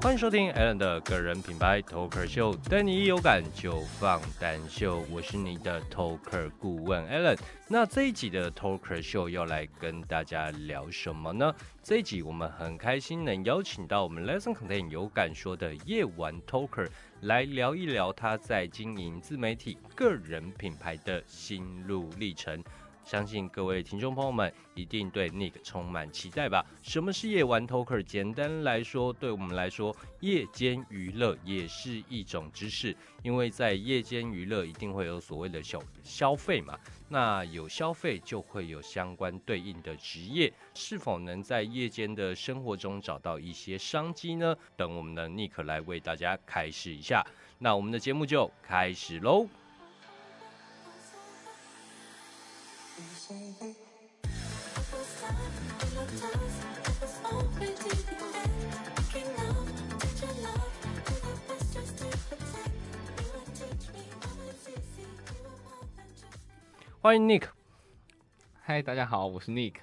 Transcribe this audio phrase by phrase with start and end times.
[0.00, 5.04] 欢迎收听 Alan 的个人品牌 Talker 秀，带你一有感就放胆秀。
[5.10, 7.36] 我是你的 Talker 顾问 Alan。
[7.66, 11.52] 那这一集的 Talker 秀要来跟大家聊什么呢？
[11.82, 16.88] 这一集我们很开心能邀请到我们 Lesson Content 有感说的夜晚 Talker
[17.22, 22.62] 来聊一聊他在经营自媒体个人品牌的心路历程。
[23.08, 26.62] 相信各位听众朋友们一定对 Nick 充满期待吧？
[26.82, 28.02] 什么是夜玩 Toker？
[28.02, 36.78] 简单来说，对我们来说，夜间娱乐也是一种知识，因为在夜间娱乐一定会有所谓的消消费嘛。
[37.08, 44.54] 那有消费就会有相关对应的职业，是否能在夜间的生活中找到一些商机呢？
[44.76, 47.24] 等我们的 Nick 来为大家开示一下。
[47.58, 49.46] 那我们的节目就开始喽。
[67.00, 67.44] 欢迎 Nick，
[68.60, 69.74] 嗨，大家好，我是 Nick。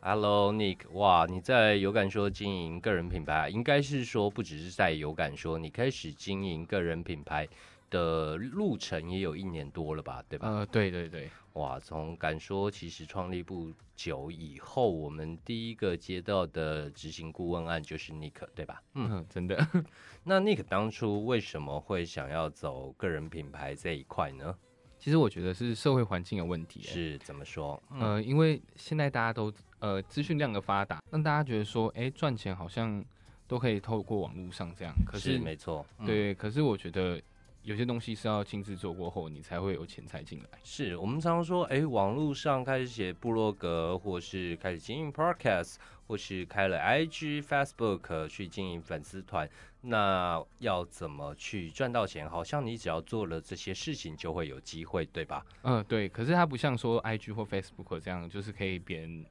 [0.00, 7.48] Hello，Nick，哇，你在有感说经营个人品牌，应该是说不只是在有感说，你开始经营个人品牌
[7.94, 10.48] 的路程也有一年多了吧，对吧？
[10.48, 11.30] 呃，对对对。
[11.52, 18.82] 哇，从敢说其实创立不久以后，我们第一个接到的执行顾问案就是 Nick，对吧？
[18.94, 19.56] 嗯，真的。
[20.24, 24.52] 那 Nick 当初为什么会想要走个人品牌这一块呢？
[24.98, 26.82] 其实我觉得是社会环境有问题。
[26.82, 27.80] 是怎么说？
[28.00, 33.04] 呃，因为现在大家都呃资讯量的发达，让大家觉得说，哎，赚钱好像
[33.46, 34.92] 都可以透过网络上这样。
[35.06, 35.86] 可是没错。
[36.04, 37.22] 对，可是我觉得。
[37.64, 40.58] 有些东西是要亲自做过后，你才会有钱财进来。
[40.62, 49.48] 是我们常常说，哎，网络上开始写部落格，或是开始经营 podcast，或是开了 IG、Facebook 去经营粉丝团，
[49.80, 52.28] 那要怎么去赚到钱？
[52.28, 55.44] 好像你只要做了这些事情，就会有机会，对吧？
[55.62, 56.06] 嗯，对。
[56.06, 59.24] 可是它不像说 IG 或 Facebook 这样，就是可以别人，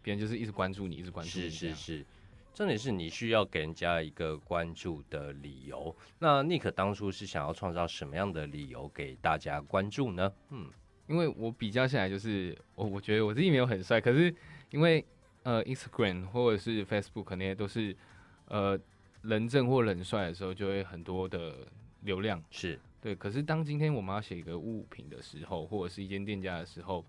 [0.00, 1.50] 别人就是一直关注你，一直关注你。
[1.50, 2.06] 是是是。
[2.54, 5.94] 重点是你需要给人家一个关注的理由。
[6.20, 10.32] 那 Nick 当初是想要创造什么样的理由给大家关注呢？
[10.50, 10.70] 嗯，
[11.08, 14.32] 因为我比较下来，就是我我觉得我自己没有很帅，可是
[14.70, 15.04] 因为
[15.42, 17.94] 呃 Instagram 或者是 Facebook 那些都是
[18.46, 18.78] 呃
[19.22, 21.66] 人正或人帅的时候，就会很多的
[22.02, 22.40] 流量。
[22.50, 27.04] 是对，可是当今天我们要写一个物品的时候，或者是一间店家的时候。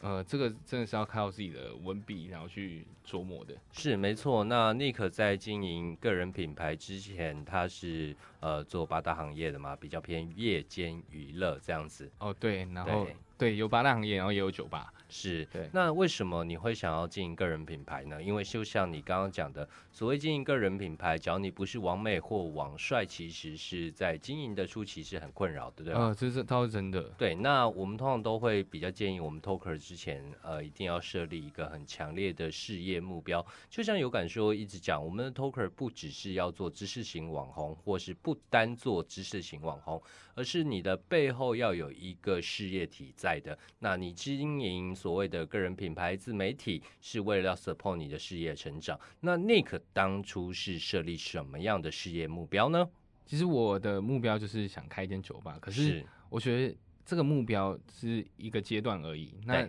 [0.00, 3.54] 呃，这个真的是要靠自己的文笔，然后去琢磨的。
[3.72, 4.44] 是没错。
[4.44, 12.10] 那 Nick 在经营个人品牌之前，他是呃做八大行业的嘛，比较偏夜间娱乐这样子。
[12.18, 13.06] 哦，对，然后。
[13.38, 14.92] 对，有八大行业，然后也有酒吧。
[15.10, 15.70] 是，对。
[15.72, 18.22] 那为什么你会想要经营个人品牌呢？
[18.22, 26.00] 因为就像你刚刚讲的，所谓经营个人品牌，只要你不是王美或王帅，其实是在经营的初期是很困扰的，对吧？
[26.00, 27.00] 呃，这是倒是真的。
[27.16, 33.44] 对，那我们通常都会比较建议我们 talker 之前，呃，一定要设立一个很强烈的事业目标。
[33.70, 40.02] 就像有感说一直讲，我们的 talker 不只是要做知识型网红，或是不单做知识型网红，
[40.34, 43.27] 而是你的背后要有一个事业体在。
[43.28, 48.98] 在的，那你经营所谓的个人品牌自媒体，是为了要 support 你的事业成长。
[49.20, 52.88] 那 Nick 当初是设立什么样的事业目标呢？
[53.26, 56.74] 其实我的目标就是想开一间酒吧，可是我觉得
[57.04, 59.34] 这个目标是一个阶段而已。
[59.44, 59.68] 那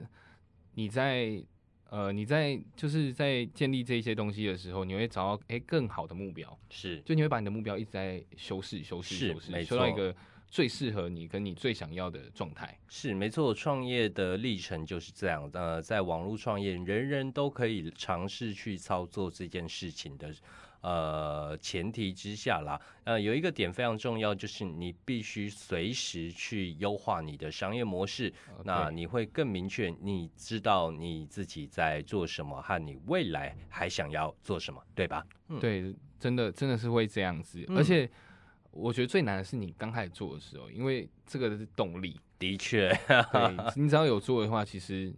[0.76, 1.44] 你在
[1.90, 10.16] 呃你在就是在建立这些东西的时候，你会找到哎更好的目标，是就你会把你的目标一直在修饰、修饰、修饰，修到一个。
[10.50, 15.48] 最适合你跟你最想要的状态是没错，创业的历程就是这样。
[15.54, 20.34] 呃，在网络创业，人人都可以尝试去操作这件事情的，
[20.82, 22.82] 呃，前提之下啦。
[23.04, 28.34] 呃，有一个点非常重要，就是你必须随时去优化你的商业模式。
[28.64, 35.24] 那你会更明确，你知道你自己在做什么，和你未来还想要做什么，对吧？
[35.60, 38.10] 对，真的真的是会这样子，而且。
[38.72, 42.20] 我觉得最难的是你刚开始做的时候，因为这个是动力。
[42.38, 42.90] 的确，
[43.34, 45.14] 对你只要有做的话，其实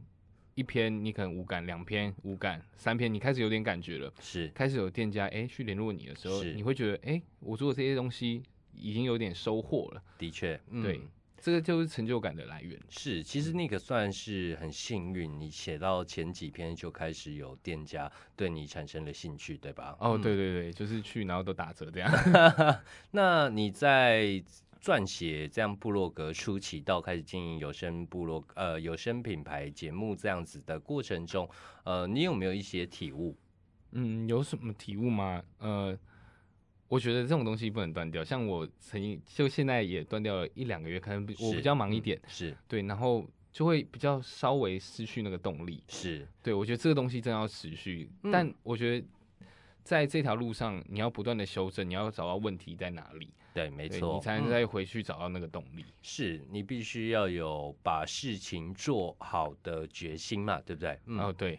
[0.56, 8.42] 一篇你可能无感，两篇无感，三篇你开始有点感觉了，是开始有店家哎去联络你的时候，你会觉得哎，我做的这些东西
[8.74, 10.02] 已经有点收获了。
[10.18, 11.00] 的确，对。
[11.42, 12.80] 这个就是成就感的来源。
[12.90, 19.98] 是，其实 Nick 算是很幸运，你写到前几篇就开始有店家对你产生了兴趣，对吧？
[20.00, 22.12] 哦，对对对，就是去然后都打折这样。
[23.10, 24.42] 那你在
[24.82, 31.50] 撰写这样部落格初期到开始经营有声部落呃有声品牌节目这样子的过程中，
[31.84, 33.36] 呃，你有没有一些体悟？
[33.92, 35.44] 嗯，有什么体悟吗？
[35.60, 35.98] 呃，
[36.92, 38.22] 我觉得这种东西不能断掉。
[38.22, 45.82] 像我曾经就现在也断掉了一两个月，可能我比较忙一点，是对，然后就会比较稍微失去那个动力。
[45.88, 49.08] 是对，我觉得这个东西真要持续，但我觉得
[49.86, 53.30] 在这条路上，你要不断的修正，你要找到问题在哪里。
[53.54, 55.86] 对，没错，你才能再回去找到那个动力。
[56.02, 61.00] 是你必须要有把事情做好的决心嘛，对不对？
[61.18, 61.58] 哦，对。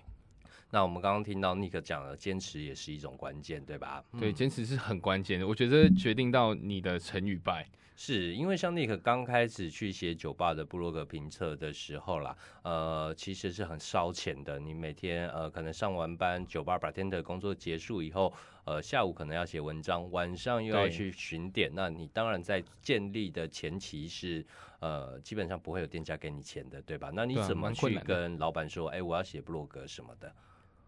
[0.74, 4.02] 那我们刚刚听到尼克讲了，坚持也是一种关键，对吧？
[4.18, 5.46] 对，坚持是很关键的。
[5.46, 7.68] 我觉得决定到你的成与败。
[7.94, 14.58] 是因为像尼克刚开始去写酒吧的布洛格评测的时候啦，呃，其实是很烧钱的。
[14.58, 18.32] 你每天呃，可能上完班，酒吧白天的工作结束以后，
[18.64, 21.70] 呃，下午可能要写文章，晚上又要去巡点。
[21.74, 24.44] 那你当然在建立的前期是
[24.80, 27.10] 呃，基本上不会有店家给你钱的，对吧？
[27.12, 30.34] 那你怎么去跟老板说，哎，我要写布洛格什么的？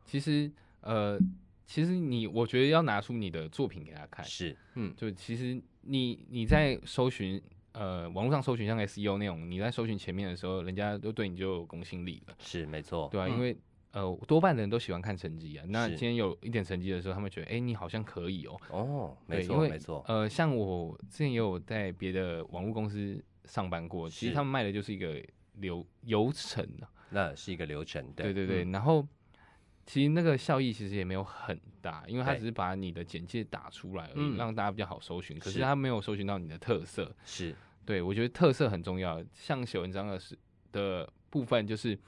[0.04, 1.18] 其实，呃，
[1.66, 4.24] 其实你，我觉得要拿出你的作品给他看。
[4.24, 7.40] 是，嗯，就其实你你在搜寻，
[7.72, 12.34] 呃，网络上搜寻像 SEO 那种，你在搜寻前面的时候，人家都对你就有公信力了。
[12.38, 13.56] 是，没错，对啊，因为
[13.92, 15.64] 呃，多半的人都喜欢看成绩啊。
[15.68, 18.60] 那今天有一点成绩的时候，他们觉得，哎，你好像可以哦。
[18.70, 20.04] 哦，没错，没错。
[20.06, 25.22] 呃，像我之前也有在别的网络公司上班过，其实他们卖的就是一个
[25.54, 26.90] 流流程啊。
[27.10, 29.06] 那是一个流程，对对对，然后。
[29.86, 35.38] 其实那个效益其实也没有很大，因为它只是把你的简介打出来而已，让大家比较好搜寻。
[35.38, 37.14] 可是它没有搜寻到你的特色。
[37.24, 37.54] 是，
[37.84, 39.22] 对我觉得特色很重要。
[39.34, 40.36] 像写文章的是
[40.72, 41.98] 的部分，就是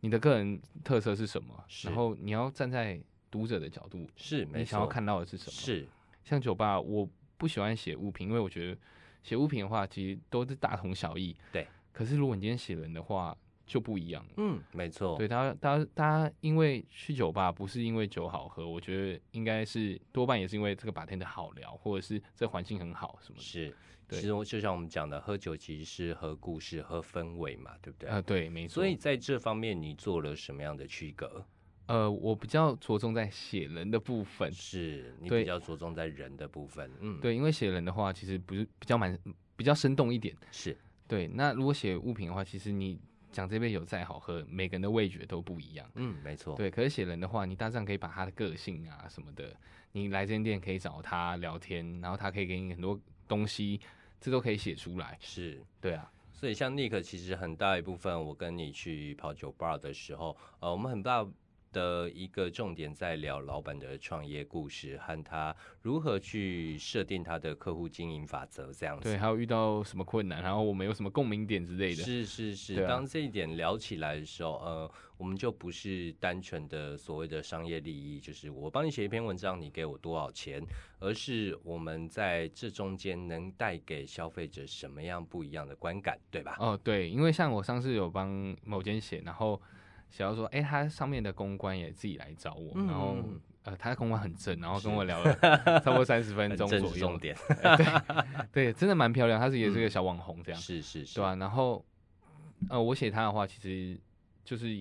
[0.00, 3.00] 你的个人特色是什么，然后你要站在
[3.30, 5.52] 读者的角度，是，你想要看到的是什么？
[5.52, 5.88] 是。
[6.24, 8.80] 像酒吧，我不喜欢写物品，因为我觉得
[9.22, 11.34] 写物品的话，其实都是大同小异。
[11.50, 11.66] 对。
[11.92, 13.36] 可是如果你今天写人的话，
[13.68, 23.42] 就不一样，嗯，没错，对他，他，他因为去酒吧不是因为酒好喝，我觉得应该是多半也是因为这个白天的好聊，或者是这环境很好什么的。
[23.44, 23.74] 是，
[24.08, 28.08] 其实就像我们讲的，喝酒其实是喝故事、喝氛围嘛，对不对？
[28.08, 28.76] 啊，对，没错。
[28.76, 31.44] 所以在这方面，你做了什么样的区隔？
[31.88, 39.18] 呃，我比较着重在写人的部分，是你比较着重在人的部分，嗯，对，因为写人的话，其实不是比较蛮
[39.56, 40.74] 比较生动一点，是
[41.06, 41.28] 对。
[41.28, 42.98] 那如果写物品的话，其实你。
[43.30, 45.90] 讲这杯酒再好喝，每个人的味觉都不一样。
[45.94, 46.54] 嗯，没错。
[46.56, 49.54] 对，可是写人的话，你大致上可以把他的个性啊什么的，
[49.92, 53.80] 你来这间店可以找他聊天，然后他可以给你很多东西，
[54.20, 55.16] 这都可以写出来。
[55.20, 56.10] 是，对啊。
[56.32, 61.26] 所以像 Nick，其实很大一部分，我跟你去跑酒吧的时候，呃，我们很大。
[61.72, 69.02] 的一个重点在聊老板的创业故事和他如何去设定他的客户经营法则这样子。
[69.04, 72.02] 对，还有遇到什么困难，然后我们有什么共鸣点之类的。
[72.02, 80.62] 是是是，当这一点聊起来的时候，呃，我们就不是单纯的所谓的商业利益，就是我帮你写一篇文章，你给我多少钱，
[80.98, 86.56] 而是我们在这中间能带给消费者什么样不一样的观感，对吧？
[86.58, 89.60] 哦，对，因为像我上次有帮某间写，然后。
[90.10, 93.16] 想要说，哎，他上面的公关也自己来找我，然后
[93.64, 95.34] 呃，他的公关很正，然后跟我聊了
[95.80, 96.96] 差不多三十分钟左右。
[96.96, 97.36] 重点，
[98.50, 100.60] 对对，真的蛮漂亮，他是也是个小网红这样。
[100.60, 101.34] 是是是，对吧？
[101.36, 101.84] 然后
[102.70, 104.00] 呃，我写他的话，其实
[104.44, 104.74] 就是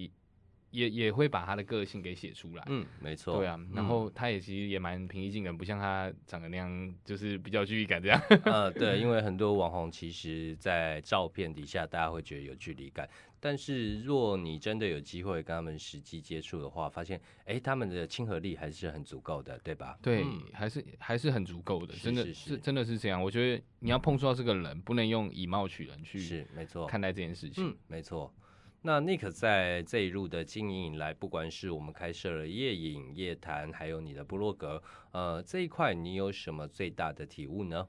[0.72, 2.64] 也也会把他的个性给写出来。
[2.68, 3.38] 嗯，没错。
[3.38, 8.22] 对啊，然后他也其实也蛮平易近人，不像他长得那样，就是比较距离感这样。
[8.44, 13.10] 呃，对，因为很多网红其实，在照片底下，大家会觉得有距离感。
[13.40, 19.98] 但是，若你真的有机会跟他们实际接触的话，发现，哎，他们的亲和力还是很足够的，对吧？
[20.02, 23.22] 对，还是还是很足够的，真的是真的是这样。
[23.22, 27.70] 我觉得你要碰触到这个人，不能用以貌取人去是没错看待这件事情。
[27.70, 28.34] 嗯，没错。
[28.82, 37.88] 那 Nick 在这一路的经营以来，不管是我们开设了夜影、夜谈，还有你的部落格，呃，这一块你有什么最大的体悟呢？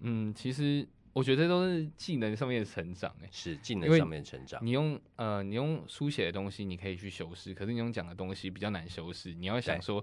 [0.00, 0.86] 嗯，其实。
[1.12, 4.64] 我觉得都是技能上面的成长，哎，是技能上面成长。
[4.64, 9.34] 你用呃，你用书写的东西，你可以去修饰；可是你用讲的东西比较难修饰。
[9.34, 10.02] 你要想说，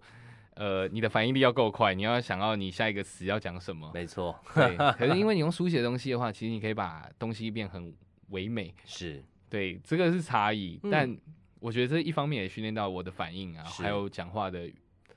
[0.54, 3.90] 呃，你的反应力要够快，你要想要你下一个词要讲什么。
[3.94, 4.78] 没错，对。
[4.94, 7.92] 可是因为你用书写的东西的话，其实你可以把东西变很
[8.30, 8.74] 唯美。
[8.86, 10.80] 是，对，这个是差异。
[10.92, 11.18] 但
[11.60, 14.70] 我觉得这一方面也训练到我的反应啊，还有讲话的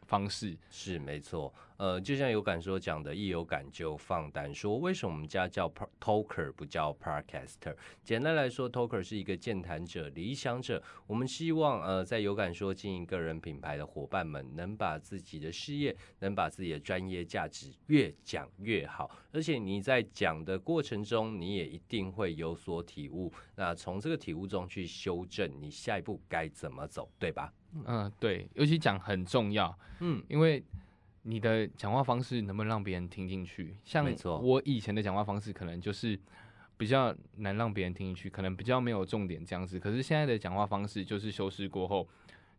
[0.07, 0.57] 方式。
[0.71, 1.53] 是，没错。
[1.77, 4.79] 呃，就像有感说讲的，一有感就放胆说。
[4.79, 5.69] 为什么我们家叫
[6.01, 7.75] talker 不叫 podcaster？
[8.05, 10.81] 简单来说，talker 是一个健谈者、理想者。
[11.09, 19.11] 我们希望呃，在有感说经营个人品牌的伙伴们，能把自己的事业，能把自己的专业价值越讲越好。
[19.33, 23.33] 而且你在讲的过程中，你也一定会有所体悟。
[23.57, 27.53] 那从这个体悟中去修正你下一步该怎么走，对吧？
[27.87, 29.77] 嗯，对，尤其讲很重要。
[30.01, 30.63] 嗯，因为。
[31.25, 33.77] 你的讲话方式能不能让别人听进去？
[33.85, 34.05] 像
[34.43, 36.19] 我以前的讲话方式，可能就是
[36.77, 39.79] 比较难让别人听进去，可能比较没有重点这样子。
[39.79, 42.09] 可是现在的讲话方式，就是修饰过后。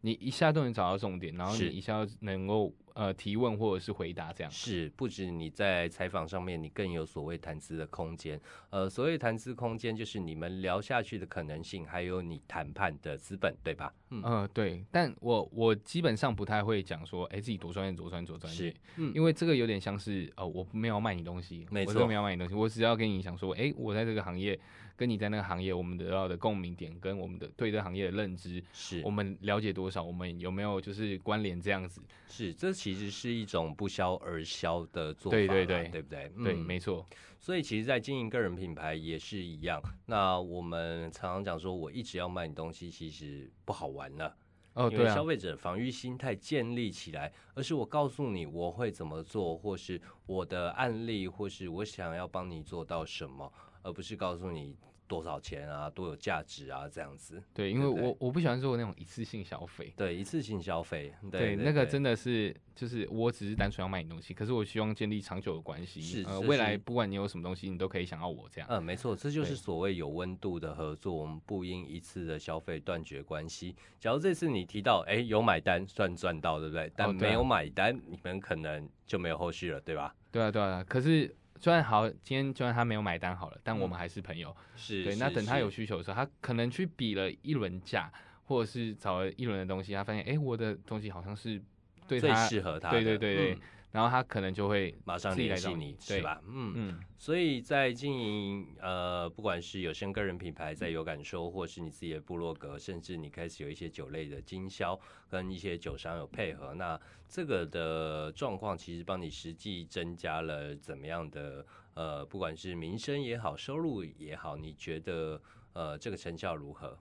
[0.05, 4.51] 你一下都能找到重点，然后你一下能够呃提问或者是回答这样。
[4.51, 8.38] 是，不止你在采访上面，你更有所谓谈资的空间。
[8.69, 13.93] 呃，所谓谈资空间，就是你们聊下去的可能性，还有你谈判的资本，对吧？
[14.10, 14.86] 嗯，对。
[14.91, 18.75] 但我我基本上不太会讲说，哎，自己多专业，多专业，多专业。
[18.98, 24.60] 嗯，因为这个有点像是，呃，我没有卖你东西，没错，没有卖你东西，我只要跟你讲说，哎，我在这个行业。
[24.96, 32.02] 跟你在那个行业，我们得到的共鸣点，跟我们的对这个行业的认知，是我们了解多少，我们有没有就是关联这样子？
[32.28, 36.32] 是，这其实是一种不销而销的做法，对对对，对不对？
[36.44, 37.06] 对，没错。
[37.40, 39.82] 所以其实，在经营个人品牌也是一样。
[40.06, 44.34] 那我们常常讲说，我一直要卖你东西，其实不好玩了。
[44.76, 53.52] 哦，因为消费者防御心态建立起来，而是我告诉你我会怎么做，或是我的案例，或是我想要帮你做到什么。
[53.84, 54.75] 而不是告诉你
[55.06, 57.44] 多少钱啊，多有价值啊，这样子。
[57.54, 59.94] 对，因为我我不喜欢做那种一次性消费。
[59.96, 61.13] 对，一次性消费。
[61.30, 66.02] 对，那个真的是就是我只是单纯要卖你东西，可是我希望建立长久的关系。
[66.02, 68.68] 是，呃，未来不管你有什么东西，你都可以想要我这样。
[68.72, 71.13] 嗯，没错，这就是所谓有温度的合作。
[71.13, 73.75] 我们不因一次的消费断绝关系。
[74.00, 76.92] 假如这次你提到，哎，有买单算赚到，对不对？
[76.96, 80.16] 但没有买单，你们可能就没有后续了，对吧？
[80.32, 80.84] 对啊，对啊。
[80.88, 81.36] 可是。
[81.60, 84.55] 虽然好，今天就算他没有买单好了，但我们还是朋友。
[84.75, 88.12] 是对，那等他有需求的时候，他可能去比了一轮价，
[88.45, 91.62] 或者是找了一轮的东西，他发现，哎，我的东西好像是
[92.07, 92.89] 对他最适合他。
[92.89, 93.57] 对对对对。
[93.94, 96.42] 然后他可能就会马上联系你，是吧？
[96.48, 97.00] 嗯嗯。
[97.16, 115.40] 所以在经营呃，不管是有声个人品牌，在有感受，或是你自己的部落格，甚至你开始有一些酒类的经销，跟一些酒商有配合，那这个的状况其实帮你实际增加了怎么样的呃，不管是名声也好，收入也好，你觉得
[115.74, 116.98] 呃这个成效如何？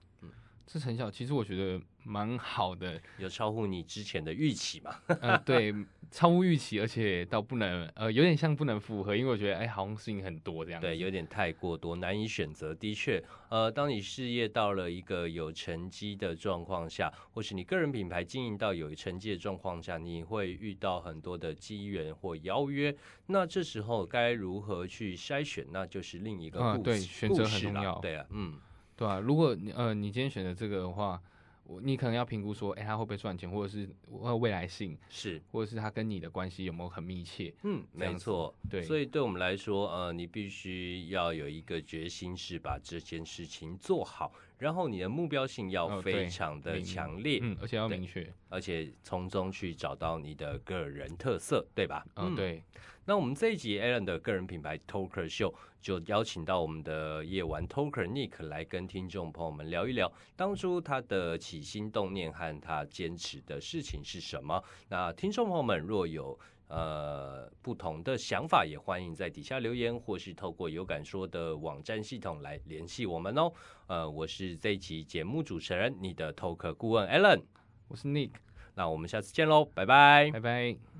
[0.63, 4.95] 嗯，这成效其实我觉得蛮好的，有超乎你之前的预期嘛？
[5.21, 5.73] 呃，对。
[6.11, 10.79] 超乎预期，而且倒不能，呃，有点像不能符合，因为我觉得，哎，好像事情很多这样。
[10.79, 12.71] 对，有点太过多，难以选择。
[12.75, 22.95] 的确，呃，当你事业到了一个有成绩的状况下，或是你个人品牌经营到有成绩的状况下，你会遇到很多的机缘或邀约。
[23.25, 25.65] 那这时候该如何去筛选？
[25.71, 26.83] 那就是另一个故事。
[26.83, 27.97] 对，选择很重要。
[28.01, 28.59] 对啊，嗯，
[29.03, 29.19] 对啊。
[29.19, 31.21] 如果你呃，你今天选择这个的话。
[31.65, 33.89] 我你可能要评估说，哎，他会不会赚钱，或者是
[34.37, 37.53] 未来性是，或者是他跟你的关系有没有很密切？
[37.63, 38.81] 嗯，没错，对。
[38.81, 52.05] 所以对我们来说，呃，你必须要有一个决心，是把这件事情做好，然后你的目标性要非常的强烈，嗯，而且要明确，而且从中去找到你的个人特色，对吧？
[52.15, 52.63] 嗯，对。
[53.05, 64.63] 那我们这一集 Alan 的个人品牌 Talker 秀，就邀请到我们的夜晚 Talker Nick 来跟听众朋友们聊一聊，当初他的起心动念和他坚持的事情是什么。
[64.87, 66.39] 那听众朋友们若有
[66.73, 73.53] 呃不同的想法，也欢迎在底下留言，或是透过有感说的网站系统来联系我们哦。
[73.85, 77.43] 呃，我是这一期节目主持人，你的 Talker 顾问 Alan，
[77.87, 78.31] 我是 Nick，
[78.73, 80.92] 那我们下次见喽，拜拜，拜拜。